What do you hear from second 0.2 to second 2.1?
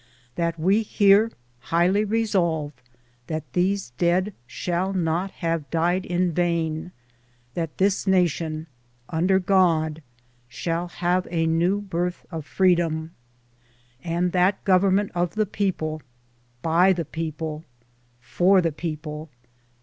that we here highly